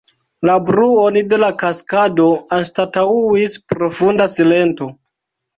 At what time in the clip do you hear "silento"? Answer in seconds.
4.39-4.93